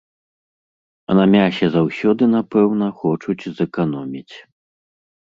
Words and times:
А 1.09 1.17
на 1.19 1.25
мясе 1.35 1.69
заўсёды, 1.77 2.23
напэўна, 2.35 2.91
хочуць 3.05 3.49
зэканоміць. 3.63 4.35